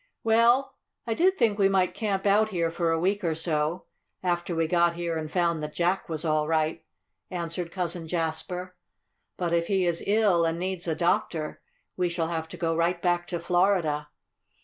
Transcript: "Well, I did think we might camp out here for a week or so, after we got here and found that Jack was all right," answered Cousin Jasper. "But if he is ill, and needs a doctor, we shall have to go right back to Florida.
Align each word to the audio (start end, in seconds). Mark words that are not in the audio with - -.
"Well, 0.23 0.73
I 1.05 1.13
did 1.13 1.37
think 1.37 1.59
we 1.59 1.69
might 1.69 1.93
camp 1.93 2.25
out 2.25 2.49
here 2.49 2.71
for 2.71 2.89
a 2.89 2.97
week 2.99 3.23
or 3.23 3.35
so, 3.35 3.85
after 4.23 4.55
we 4.55 4.65
got 4.67 4.95
here 4.95 5.15
and 5.15 5.29
found 5.31 5.61
that 5.61 5.75
Jack 5.75 6.09
was 6.09 6.25
all 6.25 6.47
right," 6.47 6.83
answered 7.29 7.71
Cousin 7.71 8.07
Jasper. 8.07 8.73
"But 9.37 9.53
if 9.53 9.67
he 9.67 9.85
is 9.85 10.03
ill, 10.07 10.43
and 10.43 10.57
needs 10.57 10.87
a 10.87 10.95
doctor, 10.95 11.61
we 11.95 12.09
shall 12.09 12.29
have 12.29 12.47
to 12.47 12.57
go 12.57 12.75
right 12.75 12.99
back 12.99 13.27
to 13.27 13.39
Florida. 13.39 14.07